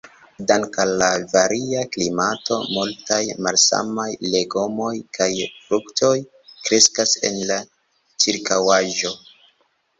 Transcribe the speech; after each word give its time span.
Dank' 0.51 0.77
al 0.83 0.93
la 1.01 1.09
varia 1.33 1.83
klimato, 1.95 2.57
multaj 2.77 3.19
malsamaj 3.49 4.07
legomoj 4.37 4.89
kaj 5.21 5.29
fruktoj 5.69 6.13
kreskas 6.57 7.17
en 7.33 7.41
la 7.53 7.63
ĉirkaŭaĵo. 8.25 9.17